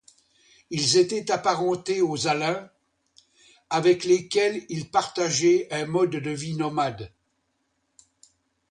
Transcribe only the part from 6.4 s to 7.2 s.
nomade.